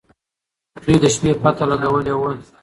دوی 0.83 0.95
د 1.03 1.05
شپې 1.15 1.31
پته 1.41 1.63
لګولې 1.71 2.13
وه. 2.19 2.31